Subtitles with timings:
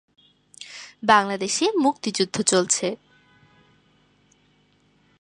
[1.03, 2.87] বাংলাদেশে মুক্তিযুদ্ধ চলছে।